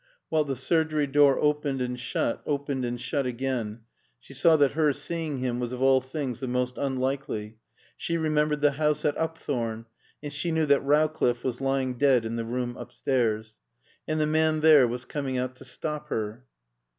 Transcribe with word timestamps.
While 0.29 0.45
the 0.45 0.55
surgery 0.55 1.05
door 1.05 1.37
opened 1.39 1.79
and 1.79 1.99
shut, 1.99 2.41
opened 2.47 2.85
and 2.85 2.99
shut 2.99 3.27
again, 3.27 3.81
she 4.19 4.33
saw 4.33 4.55
that 4.57 4.71
her 4.71 4.93
seems 4.93 5.41
him 5.41 5.59
was 5.59 5.73
of 5.73 5.81
all 5.83 6.01
things 6.01 6.39
the 6.39 6.47
most 6.47 6.79
unlikely. 6.79 7.57
She 7.95 8.17
remembered 8.17 8.61
the 8.61 8.71
house 8.71 9.05
at 9.05 9.15
Upthorne, 9.15 9.85
and 10.23 10.33
she 10.33 10.51
knew 10.51 10.65
that 10.65 10.83
Rowcliffe 10.83 11.43
was 11.43 11.61
lying 11.61 11.99
dead 11.99 12.25
in 12.25 12.35
the 12.35 12.45
room 12.45 12.77
upstairs. 12.77 13.53
And 14.07 14.19
the 14.19 14.25
man 14.25 14.61
there 14.61 14.87
was 14.87 15.05
coming 15.05 15.37
out 15.37 15.55
to 15.57 15.65
stop 15.65 16.07
her. 16.09 16.45